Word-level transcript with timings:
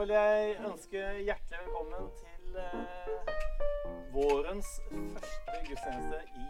vil 0.00 0.14
jeg 0.14 0.54
ønske 0.64 1.00
hjertelig 1.26 1.58
velkommen 1.60 2.06
til 2.16 2.54
eh, 2.56 3.08
vårens 4.14 4.68
første 4.88 5.56
gudstjeneste 5.66 6.20
i 6.40 6.46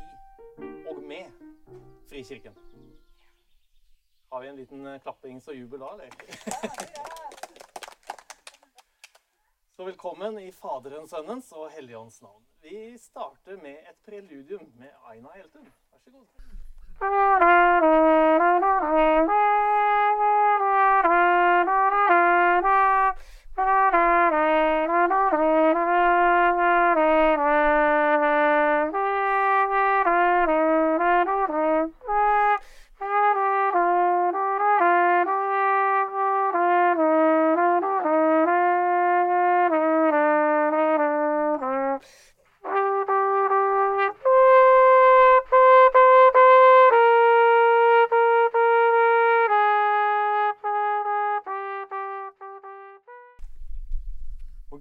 og 0.93 1.01
med 1.03 1.27
Frikirken. 2.13 2.55
Har 4.31 4.45
vi 4.45 4.49
en 4.53 4.61
liten 4.61 4.87
eh, 4.87 5.01
klappings 5.03 5.49
og 5.51 5.59
jubel 5.59 5.83
da, 5.83 5.89
eller? 5.97 6.11
Så 9.75 9.85
velkommen 9.89 10.39
i 10.39 10.53
Faderens, 10.55 11.11
Sønnens 11.11 11.51
og 11.51 11.71
Helligåndens 11.75 12.23
navn. 12.23 12.45
Vi 12.63 12.99
starter 13.03 13.59
med 13.59 13.83
et 13.83 13.99
preludium 14.07 14.71
med 14.79 14.95
Aina 15.11 15.29
Hjeltun. 15.41 15.67
Vær 15.91 15.99
så 16.05 16.11
god. 16.15 16.27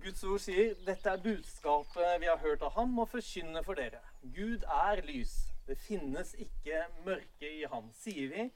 Guds 0.10 0.24
ord 0.26 0.42
sier, 0.42 0.72
dette 0.88 1.12
er 1.12 1.20
budskapet 1.22 2.16
vi 2.18 2.26
har 2.26 2.40
hørt 2.42 2.64
av 2.66 2.72
ham 2.74 2.96
og 2.98 3.12
forkynner 3.12 3.62
for 3.62 3.78
dere. 3.78 4.00
Gud 4.34 4.64
er 4.66 5.04
lys. 5.06 5.36
Det 5.68 5.76
finnes 5.78 6.32
ikke 6.34 6.80
mørke 7.06 7.52
i 7.60 7.68
ham. 7.70 7.92
Sier 7.94 8.32
vi 8.32 8.48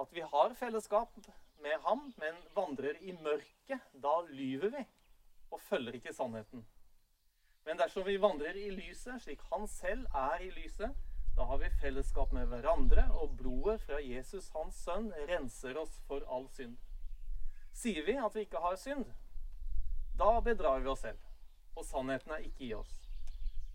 at 0.00 0.14
vi 0.16 0.24
har 0.24 0.54
fellesskap 0.56 1.18
med 1.60 1.76
ham, 1.84 2.06
men 2.16 2.38
vandrer 2.56 2.96
i 3.04 3.12
mørket, 3.12 3.84
da 3.92 4.14
lyver 4.30 4.72
vi 4.72 4.86
og 5.52 5.60
følger 5.60 5.98
ikke 5.98 6.14
sannheten. 6.16 6.64
Men 7.68 7.82
dersom 7.82 8.08
vi 8.08 8.16
vandrer 8.16 8.56
i 8.56 8.70
lyset, 8.72 9.20
slik 9.20 9.44
han 9.50 9.68
selv 9.68 10.08
er 10.16 10.40
i 10.46 10.48
lyset, 10.56 10.96
da 11.36 11.44
har 11.50 11.60
vi 11.60 11.74
fellesskap 11.82 12.32
med 12.32 12.48
hverandre, 12.48 13.04
og 13.20 13.36
blodet 13.36 13.82
fra 13.84 14.00
Jesus, 14.00 14.48
hans 14.56 14.80
sønn, 14.80 15.12
renser 15.28 15.76
oss 15.76 16.00
for 16.08 16.24
all 16.24 16.48
synd. 16.56 16.80
Sier 17.76 18.08
vi 18.08 18.16
at 18.16 18.32
vi 18.32 18.46
ikke 18.48 18.64
har 18.64 18.80
synd, 18.80 19.04
da 20.18 20.40
bedrar 20.40 20.80
vi 20.80 20.90
oss 20.92 21.04
selv, 21.06 21.18
og 21.76 21.86
sannheten 21.88 22.34
er 22.36 22.44
ikke 22.46 22.64
i 22.66 22.74
oss. 22.74 22.98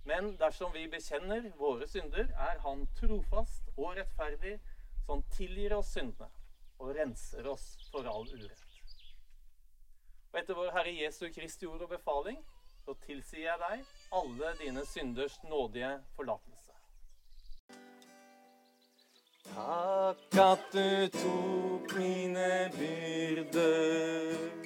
Men 0.08 0.36
dersom 0.40 0.72
vi 0.74 0.86
bekjenner 0.88 1.50
våre 1.60 1.88
synder, 1.88 2.30
er 2.50 2.60
Han 2.64 2.86
trofast 3.00 3.72
og 3.76 3.98
rettferdig, 3.98 4.60
som 5.06 5.24
tilgir 5.36 5.76
oss 5.76 5.94
syndene 5.96 6.30
og 6.80 6.94
renser 6.96 7.48
oss 7.48 7.66
for 7.92 8.08
all 8.08 8.28
urett. 8.28 8.64
Og 10.32 10.40
etter 10.42 10.58
vår 10.58 10.72
Herre 10.76 10.94
Jesu 10.94 11.26
Kristi 11.34 11.66
ord 11.66 11.82
og 11.88 11.90
befaling, 11.90 12.38
så 12.86 12.96
tilsier 13.04 13.50
jeg 13.50 13.60
deg 13.64 13.96
alle 14.20 14.54
dine 14.62 14.86
synders 14.88 15.40
nådige 15.44 15.92
forlatelse. 16.16 16.76
Takk 19.48 20.40
at 20.44 20.70
du 20.76 21.18
tok 21.18 21.98
mine 21.98 22.52
byrder. 22.78 24.57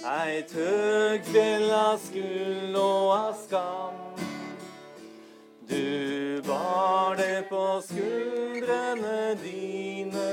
Eit 0.00 0.48
høgt 0.56 1.26
fjell 1.28 1.66
av 1.76 1.98
skuld 2.00 2.76
og 2.80 3.10
av 3.12 3.34
skam. 3.36 3.98
Du 5.68 6.40
bar 6.46 7.16
det 7.18 7.44
på 7.50 7.82
skuldrene 7.84 9.36
dine. 9.42 10.30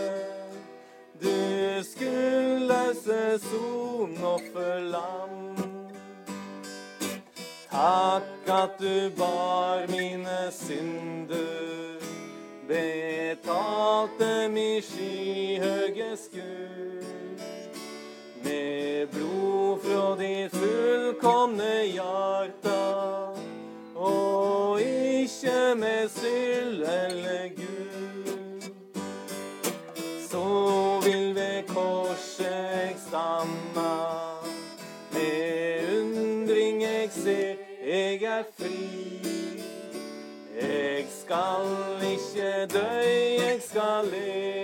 Du 1.20 1.84
skuldløse 1.84 3.40
sonofferlam. 3.50 5.36
Takk 7.68 8.48
at 8.48 8.80
du 8.80 9.12
bar 9.20 9.84
mine 9.92 10.48
synder. 10.56 12.00
Betalte 12.72 14.48
mi 14.48 14.80
skyhøge 14.80 16.16
skuld. 16.24 17.17
Med 18.68 19.08
blod 19.08 19.80
fra 19.80 20.16
ditt 20.20 20.52
fullkomne 20.52 21.86
hjarta, 21.88 22.80
og 23.96 24.82
ikke 24.82 25.76
med 25.80 26.10
syld 26.12 26.84
eller 26.84 27.48
gull. 27.56 28.68
Så 30.28 30.44
vil 31.06 31.32
ved 31.36 31.64
korset 31.72 32.44
jeg 32.52 33.00
stamma, 33.08 33.96
med 35.16 35.88
undring 36.02 36.84
jeg 36.84 37.10
ser 37.22 37.56
jeg 37.88 38.24
er 38.24 38.44
fri. 38.60 38.84
Jeg 40.60 41.08
skal 41.22 41.68
ikke 42.12 42.54
dø, 42.76 42.88
jeg 43.40 43.60
skal 43.70 44.12
leve 44.12 44.57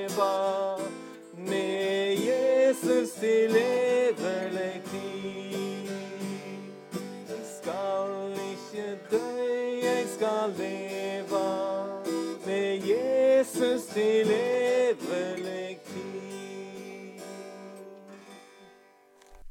Jesus 13.54 13.86
til 13.86 14.30
evig 14.32 15.80
tid. 15.86 17.22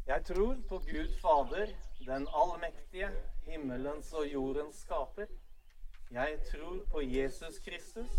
Jeg 0.06 0.24
tror 0.24 0.56
på 0.68 0.78
Gud 0.78 1.10
Fader, 1.20 1.66
den 2.06 2.26
allmektige, 2.40 3.10
himmelens 3.46 4.12
og 4.12 4.26
jordens 4.32 4.76
skaper. 4.76 5.26
Jeg 6.10 6.38
tror 6.50 6.78
på 6.90 7.00
Jesus 7.00 7.58
Kristus, 7.58 8.10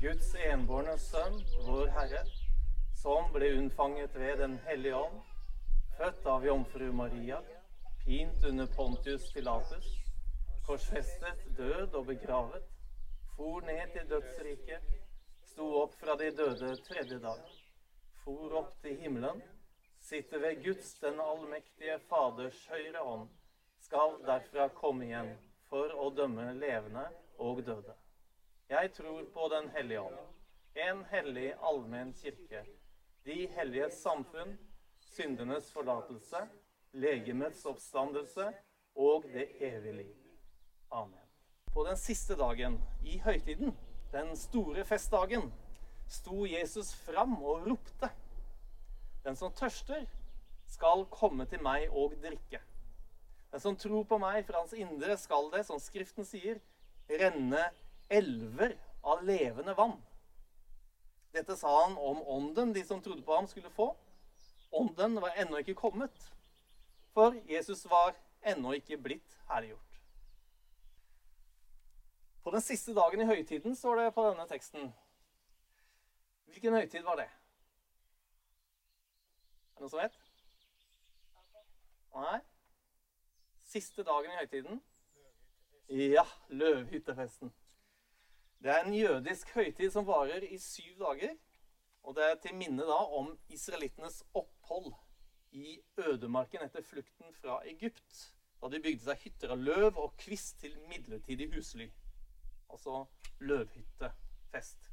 Guds 0.00 0.34
enbårne 0.52 0.98
Sønn, 0.98 1.38
vår 1.66 1.86
Herre, 1.98 2.24
som 3.02 3.30
ble 3.32 3.52
unnfanget 3.58 4.14
ved 4.14 4.36
Den 4.42 4.58
hellige 4.68 4.96
ånd, 4.96 5.22
født 5.98 6.26
av 6.26 6.46
jomfru 6.46 6.92
Maria, 6.92 7.38
pint 8.04 8.44
under 8.44 8.66
Pontius 8.76 9.30
Pilatus, 9.34 9.86
korsfestet, 10.66 11.46
død 11.56 11.94
og 11.94 12.06
begravet, 12.06 12.66
for 13.36 13.60
ned 13.60 13.86
til 13.94 14.10
dødsriket, 14.10 15.02
sto 15.52 15.66
opp 15.82 15.94
fra 16.00 16.16
de 16.16 16.30
døde 16.30 16.76
tredje 16.86 17.18
dag, 17.20 17.40
for 18.24 18.54
opp 18.56 18.72
til 18.80 18.96
himmelen, 19.02 19.42
sitter 20.00 20.40
ved 20.40 20.62
Guds 20.64 20.94
den 21.02 21.20
allmektige 21.20 21.98
Faders 22.08 22.62
høyre 22.72 23.02
ånd, 23.04 23.26
skal 23.84 24.16
derfra 24.24 24.70
komme 24.78 25.10
igjen 25.10 25.34
for 25.68 25.92
å 25.92 26.08
dømme 26.16 26.54
levende 26.56 27.04
og 27.42 27.60
døde. 27.66 27.98
Jeg 28.72 28.94
tror 28.96 29.26
på 29.34 29.50
Den 29.52 29.68
hellige 29.76 30.00
ånd, 30.00 30.18
en 30.88 31.04
hellig 31.12 31.50
allmenn 31.60 32.14
kirke, 32.16 32.64
de 33.28 33.44
helliges 33.52 34.00
samfunn, 34.00 34.56
syndenes 35.12 35.68
forlatelse, 35.74 36.46
legemets 36.96 37.66
oppstandelse 37.68 38.48
og 38.96 39.28
det 39.34 39.50
evige 39.60 39.98
liv. 40.00 40.16
Amen. 40.88 41.28
På 41.72 41.84
den 41.84 41.96
siste 41.96 42.36
dagen 42.40 42.80
i 43.04 43.18
høytiden, 43.20 43.76
den 44.12 44.34
store 44.36 44.84
festdagen, 44.84 45.48
sto 46.08 46.44
Jesus 46.46 46.92
fram 47.06 47.38
og 47.40 47.66
ropte. 47.66 48.10
Den 49.24 49.38
som 49.38 49.54
tørster, 49.56 50.04
skal 50.72 51.04
komme 51.12 51.44
til 51.48 51.60
meg 51.64 51.90
og 51.92 52.14
drikke. 52.22 52.60
Den 53.52 53.60
som 53.60 53.76
tror 53.76 54.06
på 54.08 54.16
meg, 54.20 54.40
fra 54.48 54.62
hans 54.62 54.72
indre 54.72 55.16
skal 55.20 55.50
det, 55.52 55.66
som 55.68 55.80
Skriften 55.80 56.24
sier, 56.24 56.60
renne 57.10 57.66
elver 58.12 58.72
av 59.04 59.20
levende 59.28 59.74
vann. 59.76 59.98
Dette 61.32 61.56
sa 61.56 61.72
han 61.82 61.98
om 62.00 62.22
ånden 62.28 62.72
de 62.76 62.84
som 62.84 63.00
trodde 63.04 63.24
på 63.24 63.36
ham, 63.36 63.48
skulle 63.48 63.72
få. 63.72 63.90
Ånden 64.72 65.18
var 65.20 65.36
ennå 65.36 65.60
ikke 65.60 65.76
kommet, 65.76 66.28
for 67.12 67.36
Jesus 67.48 67.84
var 67.88 68.16
ennå 68.48 68.72
ikke 68.78 69.00
blitt 69.00 69.36
herliggjort. 69.50 69.91
På 72.42 72.50
den 72.50 72.60
siste 72.60 72.94
dagen 72.94 73.20
i 73.20 73.24
høytiden 73.28 73.76
står 73.76 73.96
det 74.00 74.14
på 74.14 74.24
denne 74.26 74.46
teksten. 74.50 74.88
Hvilken 76.50 76.74
høytid 76.74 77.02
var 77.06 77.16
det? 77.20 77.28
Er 79.72 79.78
det 79.78 79.84
noen 79.84 79.92
som 79.92 80.02
vet? 80.02 80.18
Nei? 82.12 82.40
Siste 83.72 84.02
dagen 84.04 84.34
i 84.34 84.40
høytiden? 84.40 84.82
Ja, 85.92 86.26
løvhyttefesten. 86.48 87.54
Det 88.62 88.70
er 88.74 88.84
en 88.84 88.94
jødisk 88.94 89.54
høytid 89.54 89.90
som 89.94 90.06
varer 90.06 90.42
i 90.42 90.58
syv 90.58 90.98
dager. 90.98 91.38
Og 92.02 92.16
det 92.18 92.26
er 92.26 92.38
til 92.42 92.58
minne 92.58 92.82
da 92.86 92.98
om 93.18 93.38
israelittenes 93.54 94.24
opphold 94.34 94.92
i 95.54 95.78
ødemarken 95.98 96.64
etter 96.64 96.82
flukten 96.82 97.34
fra 97.38 97.60
Egypt, 97.70 98.32
da 98.62 98.70
de 98.72 98.80
bygde 98.82 99.04
seg 99.04 99.26
hytter 99.26 99.54
av 99.54 99.62
løv 99.62 99.98
og 100.00 100.16
kvist 100.18 100.58
til 100.62 100.74
midlertidig 100.90 101.52
husly. 101.54 101.90
Altså 102.72 103.04
løvhyttefest. 103.40 104.90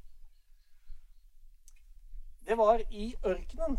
Det 2.46 2.58
var 2.58 2.82
i 2.90 3.14
ørkenen. 3.24 3.78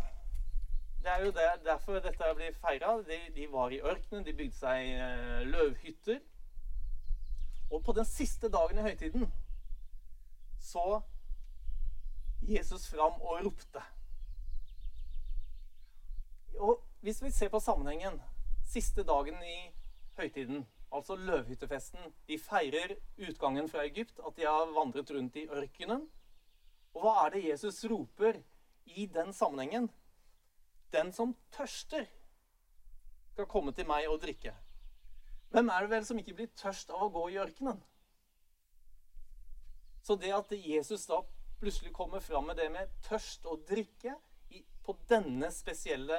Det 1.03 1.09
er 1.11 1.25
jo 1.25 1.31
det, 1.31 1.65
derfor 1.65 1.99
dette 1.99 2.33
blir 2.35 2.53
feira. 2.53 2.97
De, 2.97 3.19
de, 3.35 3.47
var 3.51 3.69
i 3.69 3.81
ørkenen, 3.81 4.25
de 4.25 4.33
bygde 4.33 4.57
seg 4.57 4.91
eh, 4.93 5.41
løvhytter. 5.47 6.19
Og 7.71 7.83
på 7.83 7.95
den 7.97 8.05
siste 8.05 8.49
dagen 8.49 8.77
i 8.77 8.81
høytiden 8.81 9.31
så 10.61 11.01
Jesus 12.41 12.89
fram 12.89 13.21
og 13.21 13.45
ropte. 13.45 13.81
Og 16.59 16.83
hvis 17.01 17.23
vi 17.23 17.31
ser 17.31 17.49
på 17.49 17.59
sammenhengen 17.59 18.21
Siste 18.71 19.03
dagen 19.03 19.43
i 19.43 19.73
høytiden, 20.17 20.67
altså 20.91 21.15
løvhyttefesten 21.15 22.13
De 22.27 22.37
feirer 22.39 22.95
utgangen 23.17 23.69
fra 23.69 23.85
Egypt, 23.85 24.19
at 24.27 24.35
de 24.37 24.47
har 24.47 24.73
vandret 24.75 25.11
rundt 25.11 25.35
i 25.35 25.47
ørkenen. 25.47 26.07
Og 26.93 27.03
hva 27.05 27.13
er 27.25 27.35
det 27.35 27.45
Jesus 27.45 27.83
roper 27.85 28.41
i 28.85 29.05
den 29.05 29.33
sammenhengen? 29.33 29.89
Den 30.91 31.13
som 31.13 31.35
tørster, 31.51 32.05
skal 33.31 33.47
komme 33.47 33.71
til 33.71 33.87
meg 33.87 34.09
og 34.11 34.19
drikke. 34.19 34.51
Hvem 35.51 35.69
er 35.71 35.85
det 35.85 35.89
vel 35.93 36.05
som 36.05 36.19
ikke 36.19 36.35
blir 36.35 36.49
tørst 36.55 36.91
av 36.91 37.05
å 37.05 37.13
gå 37.13 37.29
i 37.31 37.37
ørkenen? 37.39 37.79
Så 40.03 40.17
det 40.19 40.33
at 40.35 40.51
Jesus 40.51 41.05
da 41.07 41.21
plutselig 41.61 41.93
kommer 41.95 42.19
fram 42.19 42.49
med 42.49 42.57
det 42.59 42.67
med 42.73 42.91
tørst 43.05 43.45
og 43.45 43.63
drikke 43.69 44.17
på 44.83 44.95
denne 45.09 45.51
spesielle 45.53 46.17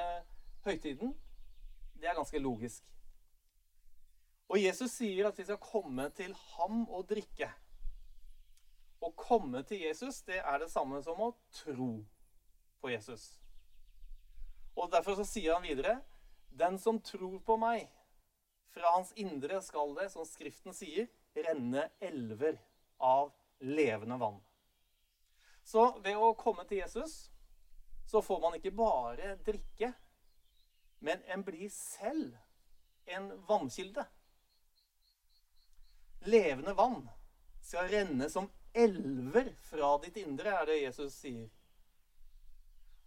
høytiden, 0.65 1.13
det 1.99 2.09
er 2.09 2.17
ganske 2.17 2.39
logisk. 2.39 2.87
Og 4.53 4.59
Jesus 4.61 4.99
sier 4.99 5.25
at 5.25 5.39
vi 5.39 5.47
skal 5.47 5.57
komme 5.57 6.11
til 6.13 6.35
ham 6.53 6.83
og 6.85 7.07
drikke. 7.09 7.47
Å 9.01 9.09
komme 9.17 9.63
til 9.65 9.81
Jesus, 9.81 10.21
det 10.27 10.43
er 10.43 10.61
det 10.61 10.69
samme 10.69 10.99
som 11.01 11.17
å 11.25 11.31
tro 11.57 11.95
på 12.77 12.91
Jesus. 12.93 13.25
Og 14.77 14.93
Derfor 14.93 15.17
så 15.17 15.25
sier 15.25 15.55
han 15.55 15.65
videre 15.65 15.99
Den 16.53 16.77
som 16.77 16.99
tror 17.01 17.39
på 17.41 17.57
meg, 17.57 17.89
fra 18.69 18.93
hans 18.93 19.09
indre 19.17 19.57
skal 19.65 19.95
det, 19.97 20.11
som 20.13 20.25
Skriften 20.25 20.73
sier, 20.73 21.09
renne 21.33 21.87
elver 21.97 22.59
av 23.01 23.31
levende 23.65 24.19
vann. 24.21 24.37
Så 25.65 25.95
ved 26.05 26.13
å 26.13 26.35
komme 26.37 26.65
til 26.69 26.83
Jesus 26.83 27.31
så 28.05 28.21
får 28.21 28.41
man 28.43 28.57
ikke 28.59 28.75
bare 28.77 29.33
drikke, 29.45 29.93
men 31.01 31.25
en 31.33 31.41
blir 31.45 31.71
selv 31.73 32.37
en 33.09 33.31
vannkilde. 33.49 34.05
Levende 36.23 36.73
vann 36.73 37.09
skal 37.63 37.89
renne 37.91 38.29
som 38.29 38.49
elver 38.73 39.49
fra 39.67 39.97
ditt 40.03 40.17
indre, 40.23 40.53
er 40.55 40.69
det 40.69 40.79
Jesus 40.81 41.15
sier. 41.15 41.49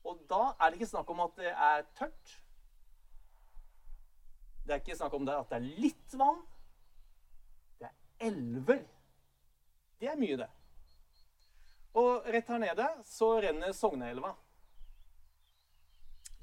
Og 0.07 0.21
da 0.31 0.53
er 0.55 0.71
det 0.71 0.79
ikke 0.79 0.93
snakk 0.93 1.09
om 1.11 1.23
at 1.25 1.39
det 1.41 1.53
er 1.53 1.87
tørt. 1.99 2.35
Det 4.67 4.75
er 4.75 4.83
ikke 4.83 4.99
snakk 4.99 5.15
om 5.19 5.27
det 5.27 5.35
at 5.39 5.51
det 5.51 5.59
er 5.59 5.81
litt 5.87 6.15
vann. 6.19 6.43
Det 7.81 7.89
er 7.89 8.29
elver. 8.29 8.85
Det 10.01 10.11
er 10.13 10.21
mye, 10.21 10.39
det. 10.43 10.51
Og 11.97 12.27
rett 12.29 12.51
her 12.53 12.61
nede 12.61 12.87
så 13.09 13.31
renner 13.41 13.73
Sogneelva. 13.75 14.35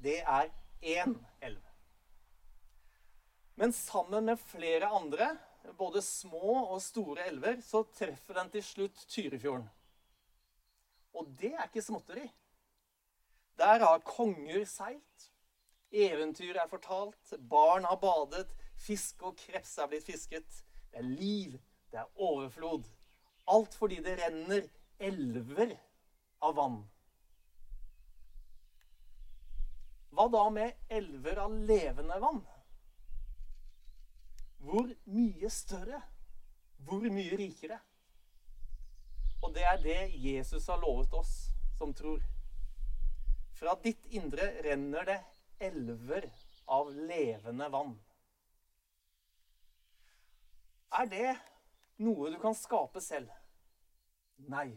Det 0.04 0.18
er 0.20 0.50
én 0.82 1.14
elv. 1.40 1.60
Men 3.54 3.72
sammen 3.72 4.26
med 4.26 4.40
flere 4.50 4.90
andre, 4.90 5.30
både 5.72 6.02
små 6.02 6.56
og 6.74 6.82
store 6.82 7.26
elver, 7.30 7.60
så 7.64 7.84
treffer 7.96 8.38
den 8.38 8.50
til 8.52 8.64
slutt 8.64 9.06
Tyrifjorden. 9.08 9.68
Og 11.14 11.30
det 11.38 11.52
er 11.54 11.68
ikke 11.68 11.82
småtteri. 11.82 12.26
Der 13.58 13.84
har 13.86 14.02
konger 14.06 14.64
seilt, 14.66 15.28
eventyr 15.94 16.58
er 16.58 16.70
fortalt, 16.70 17.34
barn 17.38 17.86
har 17.86 18.00
badet, 18.02 18.48
fisk 18.76 19.22
og 19.22 19.36
kreps 19.38 19.76
er 19.78 19.90
blitt 19.90 20.06
fisket. 20.06 20.62
Det 20.90 20.98
er 20.98 21.06
liv, 21.06 21.58
det 21.90 22.00
er 22.02 22.10
overflod. 22.20 22.88
Alt 23.50 23.76
fordi 23.78 24.00
det 24.02 24.18
renner 24.18 24.66
elver 24.98 25.76
av 26.42 26.56
vann. 26.58 26.80
Hva 30.14 30.26
da 30.30 30.44
med 30.54 30.90
elver 30.94 31.40
av 31.42 31.54
levende 31.68 32.18
vann? 32.22 32.42
Hvor 34.64 34.88
mye 35.12 35.50
større? 35.52 36.00
Hvor 36.88 37.04
mye 37.12 37.36
rikere? 37.36 37.76
Og 39.44 39.52
det 39.54 39.64
er 39.68 39.82
det 39.82 39.98
Jesus 40.16 40.66
har 40.72 40.80
lovet 40.80 41.12
oss 41.12 41.34
som 41.76 41.92
tror. 41.94 42.22
Fra 43.58 43.74
ditt 43.84 44.06
indre 44.16 44.46
renner 44.64 45.04
det 45.10 45.18
elver 45.68 46.30
av 46.72 46.88
levende 46.96 47.68
vann. 47.72 47.92
Er 50.94 51.10
det 51.12 51.34
noe 52.00 52.32
du 52.32 52.38
kan 52.40 52.56
skape 52.56 53.02
selv? 53.04 53.28
Nei. 54.48 54.70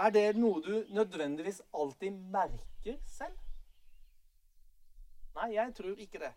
Er 0.00 0.14
det 0.14 0.30
noe 0.38 0.62
du 0.64 0.88
nødvendigvis 0.96 1.60
alltid 1.76 2.16
merker 2.32 2.96
selv? 3.04 3.36
Nei, 5.36 5.52
jeg 5.58 5.74
tror 5.76 6.00
ikke 6.00 6.22
det. 6.24 6.32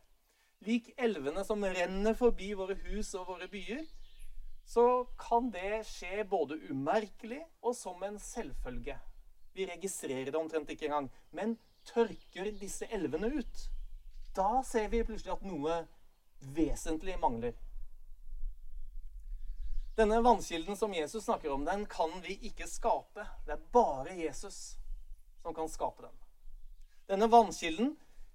Lik 0.63 0.93
elvene 0.97 1.43
som 1.45 1.63
renner 1.65 2.15
forbi 2.17 2.53
våre 2.57 2.77
hus 2.85 3.13
og 3.19 3.27
våre 3.33 3.49
byer, 3.51 3.83
så 4.65 5.05
kan 5.19 5.51
det 5.53 5.83
skje 5.85 6.23
både 6.29 6.57
umerkelig 6.71 7.43
og 7.61 7.75
som 7.77 8.01
en 8.03 8.17
selvfølge. 8.19 8.95
Vi 9.53 9.67
registrerer 9.69 10.31
det 10.31 10.39
omtrent 10.39 10.69
ikke 10.69 10.89
engang. 10.89 11.11
Men 11.31 11.57
tørker 11.85 12.49
disse 12.59 12.87
elvene 12.91 13.29
ut, 13.37 13.67
da 14.35 14.63
ser 14.67 14.89
vi 14.91 15.03
plutselig 15.05 15.35
at 15.35 15.45
noe 15.45 15.77
vesentlig 16.55 17.15
mangler. 17.21 17.53
Denne 19.95 20.17
vannkilden 20.19 20.75
som 20.75 20.93
Jesus 20.93 21.23
snakker 21.23 21.53
om, 21.53 21.63
den 21.65 21.85
kan 21.87 22.11
vi 22.25 22.35
ikke 22.49 22.67
skape. 22.67 23.23
Det 23.45 23.53
er 23.55 23.69
bare 23.71 24.17
Jesus 24.17 24.75
som 25.41 25.55
kan 25.55 25.69
skape 25.71 26.03
den. 26.03 26.17
Denne 27.07 27.29
vannkilden 27.31 27.93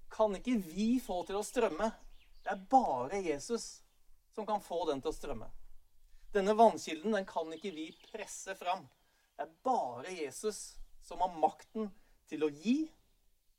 kan 0.09 0.33
ikke 0.35 0.57
vi 0.63 0.95
få 1.03 1.21
til 1.27 1.37
å 1.37 1.45
strømme. 1.45 1.91
Det 2.43 2.53
er 2.53 2.67
bare 2.69 3.21
Jesus 3.21 3.83
som 4.35 4.45
kan 4.45 4.61
få 4.63 4.85
den 4.89 5.01
til 5.01 5.11
å 5.11 5.15
strømme. 5.15 5.49
Denne 6.31 6.55
vannkilden 6.57 7.13
den 7.15 7.27
kan 7.27 7.51
ikke 7.53 7.73
vi 7.75 7.89
presse 8.11 8.55
fram. 8.55 8.85
Det 9.35 9.45
er 9.45 9.57
bare 9.65 10.13
Jesus 10.15 10.61
som 11.03 11.21
har 11.21 11.35
makten 11.35 11.91
til 12.29 12.45
å 12.45 12.51
gi 12.53 12.77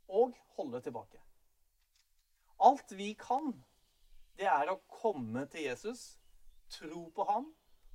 og 0.09 0.37
holde 0.57 0.81
tilbake. 0.85 1.21
Alt 2.63 2.95
vi 2.97 3.13
kan, 3.19 3.53
det 4.39 4.49
er 4.49 4.71
å 4.71 4.81
komme 4.89 5.45
til 5.53 5.67
Jesus, 5.67 6.17
tro 6.73 7.09
på 7.15 7.27
ham 7.29 7.51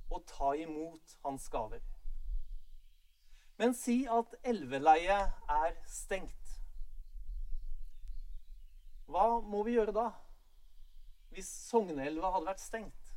og 0.08 0.26
ta 0.28 0.52
imot 0.56 1.16
hans 1.24 1.48
gaver. 1.52 1.82
Men 3.58 3.74
si 3.74 4.04
at 4.06 4.36
elveleiet 4.46 5.50
er 5.50 5.78
stengt. 5.90 6.34
Hva 9.08 9.40
må 9.42 9.64
vi 9.66 9.74
gjøre 9.74 9.94
da? 9.96 10.08
Hvis 11.38 11.50
Sognelva 11.68 12.32
hadde 12.34 12.48
vært 12.48 12.62
stengt? 12.64 13.10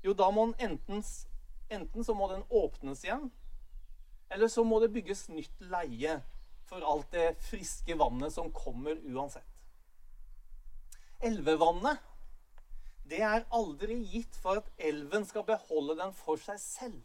Jo, 0.00 0.14
da 0.16 0.30
må 0.32 0.46
den 0.48 0.70
enten, 0.70 1.02
enten 1.68 2.06
så 2.06 2.14
må 2.16 2.30
den 2.30 2.46
åpnes 2.48 3.02
igjen, 3.04 3.26
eller 4.32 4.48
så 4.48 4.64
må 4.64 4.78
det 4.80 4.94
bygges 4.94 5.26
nytt 5.28 5.60
leie 5.68 6.14
for 6.70 6.86
alt 6.88 7.12
det 7.12 7.34
friske 7.44 7.98
vannet 8.00 8.32
som 8.32 8.48
kommer 8.56 8.96
uansett. 9.12 9.44
Elvevannet 11.20 12.00
det 13.12 13.20
er 13.26 13.44
aldri 13.52 14.00
gitt 14.08 14.40
for 14.40 14.62
at 14.62 14.72
elven 14.80 15.28
skal 15.28 15.44
beholde 15.44 16.00
den 16.00 16.16
for 16.16 16.40
seg 16.40 16.56
selv. 16.64 17.00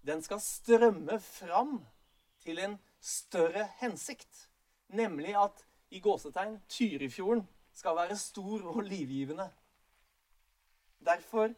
Den 0.00 0.24
skal 0.24 0.40
strømme 0.40 1.20
fram 1.20 1.82
til 2.40 2.56
en 2.62 2.80
større 3.04 3.68
hensikt, 3.82 4.46
nemlig 4.88 5.36
at 5.36 5.66
i 5.92 6.00
gåsetegn 6.00 6.62
Tyrifjorden 6.72 7.44
skal 7.72 7.96
være 7.96 8.16
stor 8.20 8.64
og 8.72 8.82
livgivende. 8.86 9.48
Derfor 11.02 11.54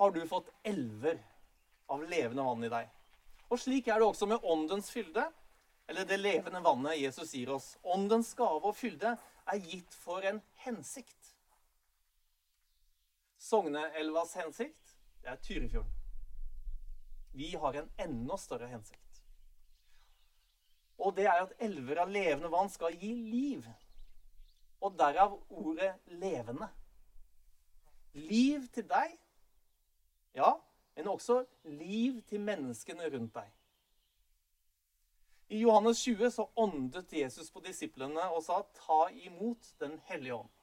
har 0.00 0.10
du 0.14 0.22
fått 0.28 0.50
elver 0.66 1.20
av 1.90 2.02
levende 2.08 2.44
vann 2.46 2.64
i 2.64 2.72
deg. 2.72 2.88
Og 3.50 3.58
slik 3.58 3.88
er 3.90 4.00
det 4.00 4.06
også 4.06 4.28
med 4.30 4.44
åndens 4.46 4.90
fylde, 4.92 5.24
eller 5.90 6.06
det 6.06 6.20
levende 6.20 6.62
vannet 6.62 7.00
Jesus 7.00 7.32
gir 7.34 7.50
oss. 7.50 7.72
Åndens 7.82 8.30
gave 8.38 8.62
og 8.62 8.76
fylde 8.78 9.16
er 9.50 9.64
gitt 9.64 9.94
for 10.04 10.24
en 10.26 10.38
hensikt. 10.64 11.32
Sogneelvas 13.40 14.36
hensikt, 14.38 14.94
det 15.22 15.32
er 15.32 15.40
Tyrifjorden. 15.42 15.96
Vi 17.32 17.54
har 17.56 17.76
en 17.78 17.90
enda 17.98 18.36
større 18.38 18.68
hensikt. 18.70 19.22
Og 21.00 21.14
det 21.16 21.26
er 21.30 21.46
at 21.46 21.54
elver 21.64 22.02
av 22.02 22.10
levende 22.12 22.50
vann 22.52 22.70
skal 22.70 22.96
gi 23.00 23.12
liv. 23.14 23.66
Og 24.80 24.98
derav 24.98 25.42
ordet 25.50 25.94
'levende'. 26.06 26.68
Liv 28.12 28.68
til 28.68 28.88
deg, 28.88 29.18
ja, 30.34 30.52
men 30.96 31.08
også 31.08 31.44
liv 31.64 32.22
til 32.22 32.40
menneskene 32.40 33.10
rundt 33.16 33.34
deg. 33.34 33.52
I 35.48 35.60
Johannes 35.60 36.02
20 36.02 36.30
så 36.30 36.46
åndet 36.56 37.12
Jesus 37.12 37.50
på 37.50 37.60
disiplene 37.60 38.30
og 38.30 38.42
sa 38.42 38.62
'ta 38.62 39.08
imot 39.12 39.74
Den 39.80 40.00
hellige 40.04 40.34
ånd'. 40.34 40.60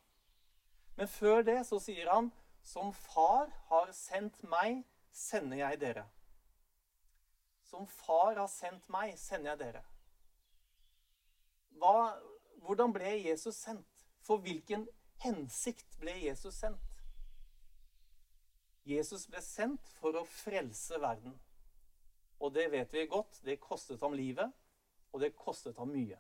Men 0.96 1.08
før 1.08 1.42
det 1.42 1.66
så 1.66 1.80
sier 1.80 2.14
han 2.14 2.32
'som 2.64 2.94
far 2.94 3.50
har 3.70 3.92
sendt 3.92 4.44
meg, 4.44 4.86
sender 5.12 5.58
jeg 5.58 5.82
dere'. 5.82 6.08
Som 7.68 7.88
far 7.88 8.36
har 8.36 8.48
sendt 8.48 8.90
meg, 8.90 9.18
sender 9.20 9.52
jeg 9.52 9.60
dere. 9.60 9.84
Hva, 11.78 12.16
hvordan 12.64 12.94
ble 12.96 13.12
Jesus 13.26 13.56
sendt? 13.60 13.97
For 14.28 14.44
hvilken 14.44 14.84
hensikt 15.24 15.98
ble 16.02 16.18
Jesus 16.20 16.60
sendt? 16.60 16.84
Jesus 18.88 19.26
ble 19.28 19.42
sendt 19.44 19.88
for 20.00 20.16
å 20.20 20.24
frelse 20.28 21.00
verden. 21.00 21.36
Og 22.44 22.54
det 22.56 22.68
vet 22.72 22.94
vi 22.94 23.08
godt. 23.10 23.40
Det 23.44 23.60
kostet 23.64 24.04
ham 24.04 24.16
livet 24.16 24.52
og 25.12 25.24
det 25.24 25.36
kostet 25.40 25.78
ham 25.80 25.92
mye. 25.96 26.20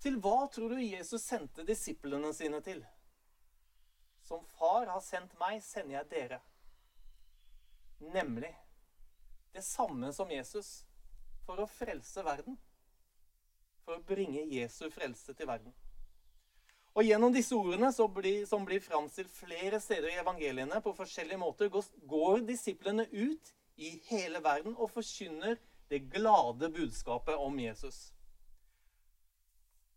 Til 0.00 0.16
hva 0.22 0.46
tror 0.52 0.72
du 0.72 0.80
Jesus 0.82 1.24
sendte 1.26 1.66
disiplene 1.66 2.30
sine 2.34 2.60
til? 2.64 2.80
Som 4.24 4.44
far 4.56 4.88
har 4.88 5.02
sendt 5.04 5.34
meg, 5.40 5.60
sender 5.64 5.98
jeg 5.98 6.10
dere. 6.12 6.40
Nemlig 8.14 8.52
det 9.54 9.64
samme 9.66 10.12
som 10.14 10.30
Jesus, 10.30 10.84
for 11.46 11.60
å 11.60 11.68
frelse 11.70 12.22
verden. 12.24 12.58
For 13.84 13.96
å 13.96 14.04
bringe 14.06 14.44
Jesu 14.52 14.86
frelse 14.92 15.34
til 15.34 15.48
verden. 15.48 15.74
Og 16.98 17.06
Gjennom 17.06 17.30
disse 17.30 17.54
ordene, 17.54 17.92
blir, 18.10 18.40
som 18.50 18.64
blir 18.66 18.82
framstilt 18.82 19.30
flere 19.30 19.78
steder 19.78 20.10
i 20.10 20.18
evangeliene 20.18 20.80
på 20.82 20.90
forskjellige 20.98 21.38
måter, 21.38 21.70
går 21.70 22.40
disiplene 22.48 23.04
ut 23.12 23.52
i 23.78 23.92
hele 24.08 24.40
verden 24.42 24.74
og 24.74 24.90
forkynner 24.90 25.60
det 25.88 26.08
glade 26.10 26.72
budskapet 26.74 27.38
om 27.38 27.60
Jesus. 27.62 28.08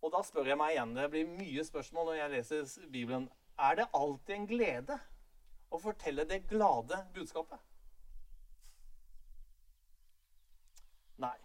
Og 0.02 0.14
da 0.14 0.22
spør 0.26 0.52
jeg 0.52 0.60
meg 0.62 0.76
igjen, 0.76 0.94
det 0.94 1.08
blir 1.14 1.34
mye 1.40 1.66
spørsmål 1.66 2.12
når 2.12 2.20
jeg 2.20 2.34
leser 2.36 2.86
Bibelen. 2.94 3.26
Er 3.58 3.82
det 3.82 3.90
alltid 3.98 4.36
en 4.36 4.48
glede 4.50 5.00
å 5.74 5.82
fortelle 5.82 6.28
det 6.30 6.44
glade 6.50 7.02
budskapet? 7.18 7.58
Nei. 11.22 11.38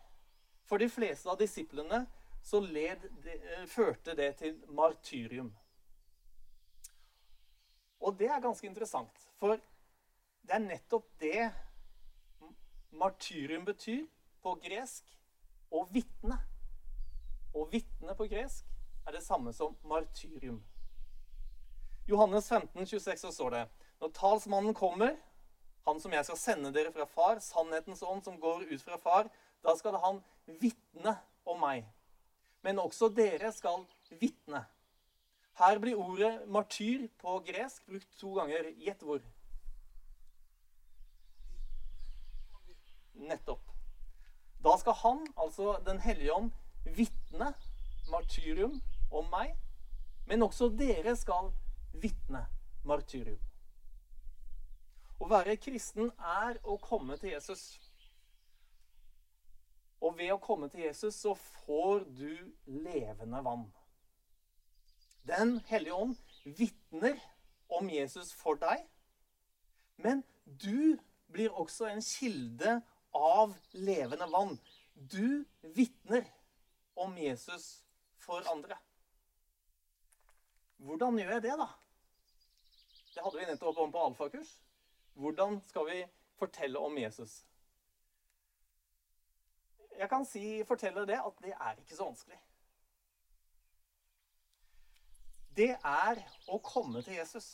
For 0.69 0.85
de 0.85 0.93
fleste 0.93 1.33
av 1.33 1.41
disiplene 1.41 2.05
så 2.47 2.61
led, 2.61 3.09
det, 3.25 3.41
eh, 3.43 3.67
førte 3.67 4.15
det 4.15 4.37
til 4.37 4.59
martyrium. 4.69 5.51
Og 8.01 8.19
det 8.19 8.29
er 8.31 8.41
ganske 8.41 8.67
interessant, 8.67 9.29
for 9.41 9.57
det 9.57 10.55
er 10.55 10.63
nettopp 10.63 11.09
det 11.21 11.49
martyrium 12.93 13.65
betyr 13.65 14.05
på 14.43 14.55
gresk 14.63 15.11
og 15.75 15.91
vitne. 15.91 16.39
Å 17.57 17.67
vitne 17.73 18.15
på 18.15 18.29
gresk 18.31 18.65
er 19.07 19.17
det 19.17 19.25
samme 19.25 19.53
som 19.53 19.75
martyrium. 19.83 20.63
Johannes 22.07 22.49
15, 22.49 22.87
26 22.87 23.21
så 23.21 23.33
står 23.33 23.51
det 23.51 23.69
Når 24.01 24.09
talsmannen 24.15 24.75
kommer, 24.75 25.17
han 25.87 26.01
som 26.01 26.13
jeg 26.13 26.25
skal 26.25 26.39
sende 26.39 26.73
dere 26.73 26.93
fra 26.93 27.07
far, 27.07 27.41
sannhetens 27.41 28.03
ånd 28.03 28.23
som 28.23 28.39
går 28.41 28.69
ut 28.71 28.83
fra 28.83 28.99
far, 29.03 29.31
da 29.65 29.75
skal 29.75 29.99
han 29.99 30.23
vitne 30.47 31.17
om 31.45 31.61
meg. 31.61 31.87
Men 32.67 32.81
også 32.83 33.13
dere 33.15 33.53
skal 33.55 33.85
vitne. 34.19 34.65
Her 35.57 35.79
blir 35.79 36.01
ordet 36.03 36.49
martyr 36.51 37.07
på 37.21 37.39
gresk 37.47 37.87
brukt 37.87 38.19
to 38.19 38.33
ganger. 38.35 38.73
Gjett 38.83 39.05
hvor. 39.07 39.23
Nettopp. 43.15 43.63
Da 44.67 44.75
skal 44.83 44.99
han, 45.05 45.23
altså 45.39 45.79
Den 45.87 46.03
hellige 46.03 46.35
ånd, 46.35 46.51
vitne 46.99 47.53
martyrium 48.11 48.81
om 49.15 49.31
meg. 49.31 49.55
Men 50.27 50.43
også 50.43 50.69
dere 50.75 51.15
skal 51.17 51.53
vitne 52.03 52.43
martyrium. 52.85 53.39
Å 55.23 55.31
være 55.31 55.55
kristen 55.57 56.11
er 56.19 56.59
å 56.67 56.77
komme 56.83 57.15
til 57.23 57.31
Jesus. 57.31 57.77
Og 60.01 60.19
ved 60.19 60.33
å 60.35 60.41
komme 60.43 60.69
til 60.73 60.85
Jesus 60.85 61.17
så 61.23 61.33
får 61.35 62.05
du 62.19 62.31
levende 62.67 63.41
vann. 63.45 63.67
Den 65.27 65.59
hellige 65.71 65.95
ånd 65.95 66.17
vitner 66.45 67.19
om 67.73 67.89
Jesus 67.91 68.33
for 68.37 68.61
deg. 68.61 68.85
Men 69.97 70.23
du 70.45 70.99
blir 71.33 71.55
også 71.57 71.89
en 71.91 72.05
kilde 72.05 72.79
av 73.17 73.57
levende 73.73 74.29
vann. 74.31 74.55
Du 74.95 75.45
vitner 75.77 76.29
om 76.95 77.17
Jesus 77.19 77.83
for 78.21 78.47
andre. 78.53 78.77
Hvordan 80.77 81.19
gjør 81.19 81.33
jeg 81.37 81.43
det, 81.49 81.57
da? 81.59 81.69
Det 83.15 83.25
hadde 83.25 83.41
vi 83.41 83.49
nettopp 83.49 83.79
om 83.81 83.93
på 83.93 84.07
alfakurs. 84.11 84.51
Hvordan 85.17 85.61
skal 85.65 85.87
vi 85.89 86.01
fortelle 86.37 86.79
om 86.79 86.99
Jesus? 87.01 87.41
Jeg 89.97 90.09
kan 90.13 90.27
si, 90.29 90.65
fortelle 90.69 91.07
det 91.09 91.19
at 91.21 91.39
det 91.45 91.55
er 91.55 91.79
ikke 91.81 91.97
så 91.97 92.09
vanskelig. 92.09 92.39
Det 95.57 95.71
er 95.73 96.21
å 96.53 96.59
komme 96.61 97.01
til 97.03 97.17
Jesus. 97.17 97.47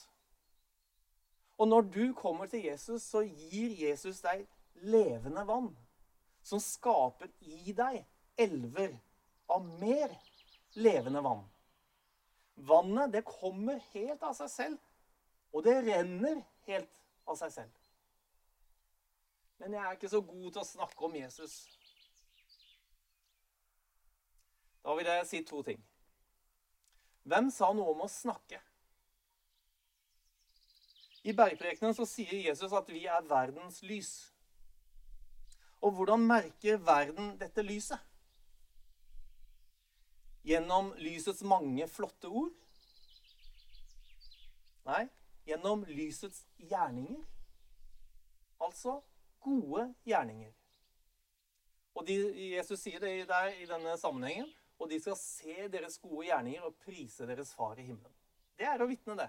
Og 1.59 1.69
når 1.69 1.87
du 1.95 2.05
kommer 2.19 2.51
til 2.51 2.65
Jesus, 2.65 3.05
så 3.07 3.23
gir 3.23 3.77
Jesus 3.79 4.19
deg 4.25 4.43
levende 4.83 5.45
vann 5.47 5.71
som 6.43 6.59
skaper 6.59 7.31
i 7.47 7.75
deg 7.77 8.01
elver 8.41 8.97
av 9.53 9.69
mer 9.79 10.17
levende 10.75 11.23
vann. 11.23 11.45
Vannet, 12.55 13.13
det 13.13 13.23
kommer 13.27 13.79
helt 13.93 14.23
av 14.27 14.35
seg 14.37 14.51
selv, 14.51 14.81
og 15.53 15.63
det 15.67 15.77
renner 15.87 16.43
helt 16.67 16.99
av 17.29 17.39
seg 17.39 17.55
selv. 17.55 17.79
Men 19.63 19.77
jeg 19.77 19.85
er 19.87 19.95
ikke 19.95 20.11
så 20.11 20.21
god 20.27 20.49
til 20.51 20.63
å 20.65 20.67
snakke 20.67 21.07
om 21.07 21.15
Jesus. 21.17 21.55
Da 24.83 24.95
vil 24.99 25.07
jeg 25.07 25.27
si 25.27 25.43
to 25.47 25.63
ting. 25.63 25.81
Hvem 27.23 27.51
sa 27.55 27.71
noe 27.75 27.95
om 27.95 28.03
å 28.03 28.11
snakke? 28.11 28.59
I 31.23 31.35
bergprekenen 31.39 31.95
så 31.95 32.07
sier 32.09 32.35
Jesus 32.49 32.73
at 32.75 32.89
vi 32.91 33.05
er 33.07 33.29
verdens 33.31 33.79
lys. 33.87 34.11
Og 35.83 35.95
hvordan 35.95 36.27
merker 36.27 36.81
verden 36.83 37.37
dette 37.39 37.63
lyset? 37.63 37.99
Gjennom 40.43 40.91
lysets 40.99 41.45
mange 41.47 41.87
flotte 41.87 42.27
ord? 42.27 42.51
Nei, 44.87 45.05
gjennom 45.47 45.85
lysets 45.87 46.43
gjerninger. 46.59 47.23
Altså 48.63 48.99
gode 49.43 49.93
gjerninger. 50.07 50.51
Og 51.95 52.07
de, 52.09 52.17
Jesus 52.57 52.83
sier 52.83 52.99
det 53.03 53.29
der 53.31 53.55
i 53.63 53.69
denne 53.71 53.95
sammenhengen. 54.01 54.51
Og 54.83 54.91
de 54.91 54.99
skal 54.99 55.19
se 55.19 55.69
deres 55.71 56.01
gode 56.03 56.27
gjerninger 56.27 56.67
og 56.67 56.79
prise 56.83 57.27
deres 57.29 57.53
far 57.55 57.79
i 57.79 57.87
himmelen. 57.87 58.15
Det 58.59 58.67
er 58.67 58.83
å 58.83 58.89
vitne, 58.91 59.15
det. 59.19 59.29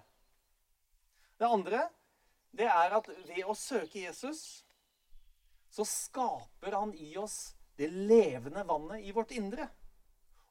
Det 1.37 1.49
andre 1.49 1.83
det 2.53 2.67
er 2.69 2.93
at 2.93 3.07
ved 3.09 3.47
å 3.49 3.55
søke 3.57 4.03
Jesus 4.03 4.63
så 5.73 5.85
skaper 5.89 6.75
han 6.77 6.91
i 6.93 7.15
oss 7.17 7.55
det 7.77 7.87
levende 7.89 8.61
vannet 8.69 9.01
i 9.01 9.13
vårt 9.15 9.33
indre. 9.33 9.65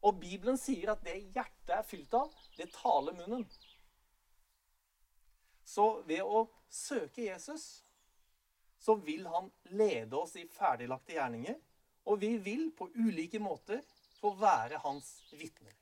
Og 0.03 0.19
Bibelen 0.19 0.59
sier 0.59 0.91
at 0.97 1.05
det 1.07 1.21
hjertet 1.31 1.77
er 1.77 1.87
fylt 1.87 2.15
av, 2.19 2.33
det 2.59 2.73
taler 2.75 3.15
munnen. 3.15 3.47
Så 5.63 6.03
ved 6.09 6.27
å 6.27 6.49
søke 6.67 7.29
Jesus 7.29 7.85
så 8.83 8.97
vil 8.99 9.29
han 9.31 9.47
lede 9.71 10.19
oss 10.19 10.35
i 10.37 10.49
ferdiglagte 10.51 11.15
gjerninger. 11.15 11.55
Og 12.11 12.19
vi 12.19 12.33
vil 12.43 12.73
på 12.75 12.89
ulike 12.99 13.39
måter 13.39 13.79
få 14.23 14.35
være 14.39 14.79
hans 14.85 15.09
vitner. 15.35 15.75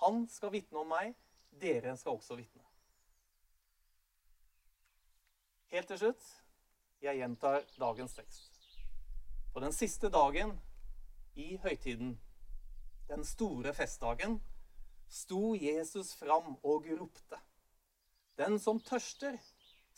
Han 0.00 0.24
skal 0.32 0.52
vitne 0.54 0.80
om 0.80 0.88
meg, 0.88 1.12
dere 1.60 1.92
skal 2.00 2.16
også 2.16 2.38
vitne. 2.38 2.64
Helt 5.70 5.90
til 5.92 6.00
slutt 6.00 6.30
jeg 7.04 7.20
gjentar 7.20 7.62
dagens 7.78 8.16
tekst. 8.16 8.56
På 9.52 9.60
den 9.60 9.74
siste 9.76 10.08
dagen 10.12 10.54
i 11.36 11.56
høytiden, 11.60 12.14
den 13.10 13.24
store 13.26 13.74
festdagen, 13.74 14.38
sto 15.10 15.54
Jesus 15.58 16.14
fram 16.16 16.54
og 16.62 16.86
ropte. 16.98 17.38
Den 18.38 18.58
som 18.62 18.80
tørster, 18.80 19.36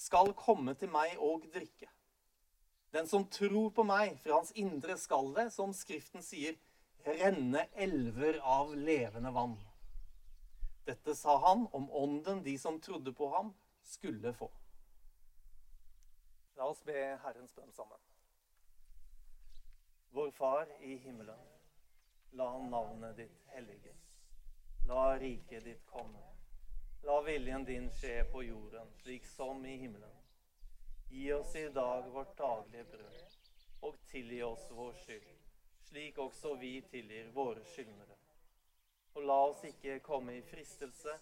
skal 0.02 0.32
komme 0.34 0.74
til 0.74 0.90
meg 0.90 1.14
og 1.20 1.44
drikke. 1.52 1.86
Den 2.92 3.06
som 3.08 3.28
tror 3.30 3.70
på 3.76 3.84
meg, 3.86 4.16
fra 4.24 4.40
hans 4.40 4.50
indre 4.58 4.96
skal 4.98 5.30
det, 5.36 5.46
som 5.54 5.72
Skriften 5.76 6.24
sier, 6.24 6.56
renne 7.04 7.66
elver 7.74 8.38
av 8.42 8.74
levende 8.76 9.30
vann. 9.30 9.56
Dette 10.84 11.14
sa 11.14 11.38
han 11.46 11.66
om 11.72 11.90
ånden 11.90 12.42
de 12.42 12.58
som 12.58 12.80
trodde 12.80 13.12
på 13.12 13.28
ham, 13.28 13.54
skulle 13.82 14.32
få. 14.32 14.50
La 16.56 16.68
oss 16.70 16.82
be 16.84 16.98
Herrens 17.22 17.54
bønn 17.54 17.72
sammen. 17.72 17.98
Vår 20.10 20.30
Far 20.30 20.68
i 20.80 20.96
himmelen. 20.96 21.48
La 22.32 22.50
navnet 22.58 23.16
ditt 23.16 23.46
helliges. 23.54 24.18
La 24.88 25.18
riket 25.18 25.64
ditt 25.64 25.86
komme. 25.86 26.22
La 27.02 27.20
viljen 27.22 27.64
din 27.64 27.88
skje 27.90 28.24
på 28.32 28.42
jorden, 28.42 28.90
slik 29.02 29.26
som 29.26 29.64
i 29.66 29.76
himmelen. 29.76 30.18
Gi 31.10 31.32
oss 31.32 31.56
i 31.56 31.68
dag 31.68 32.10
vårt 32.10 32.38
daglige 32.38 32.84
brød, 32.84 33.38
og 33.80 33.98
tilgi 34.10 34.42
oss 34.42 34.68
vår 34.70 34.92
skyld, 35.02 35.32
slik 35.92 36.18
også 36.18 36.54
vi 36.56 36.80
tilgir 36.88 37.26
våre 37.34 37.60
skyldnere. 37.68 38.16
Og 39.12 39.26
la 39.28 39.38
oss 39.50 39.64
ikke 39.68 39.98
komme 40.00 40.38
i 40.38 40.44
fristelse, 40.48 41.18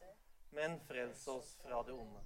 men 0.54 0.76
frels 0.86 1.26
oss 1.28 1.56
fra 1.64 1.82
det 1.86 1.94
onde. 1.94 2.22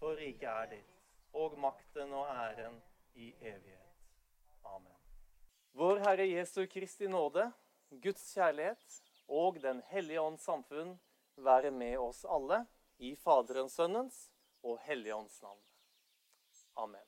For 0.00 0.16
riket 0.16 0.48
er 0.48 0.70
ditt, 0.70 0.94
og 1.36 1.58
makten 1.60 2.14
og 2.16 2.30
æren 2.32 2.80
i 3.12 3.28
evighet. 3.42 4.00
Amen. 4.64 4.96
Vår 5.76 6.00
Herre 6.06 6.24
Jesu 6.30 6.64
Kristi 6.66 7.08
nåde, 7.12 7.50
Guds 7.90 8.24
kjærlighet 8.32 9.02
og 9.28 9.60
Den 9.62 9.82
hellige 9.92 10.20
ånds 10.20 10.42
samfunn 10.48 10.96
være 11.36 11.70
med 11.70 11.98
oss 11.98 12.24
alle, 12.24 12.64
i 12.98 13.14
Faderens, 13.16 13.72
Sønnens 13.76 14.30
og 14.62 14.80
Hellige 14.84 15.14
ånds 15.14 15.42
navn. 15.42 15.60
Amen. 16.76 17.06